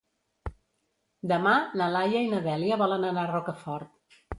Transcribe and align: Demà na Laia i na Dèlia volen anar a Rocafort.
Demà 1.33 1.53
na 1.77 1.93
Laia 1.99 2.25
i 2.29 2.33
na 2.35 2.43
Dèlia 2.51 2.83
volen 2.87 3.11
anar 3.15 3.29
a 3.31 3.37
Rocafort. 3.39 4.23